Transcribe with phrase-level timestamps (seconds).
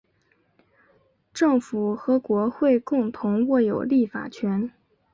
[1.31, 4.73] 政府和国会共同握有立法权。